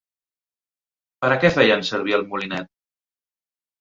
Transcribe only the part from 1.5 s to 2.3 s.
feien servir el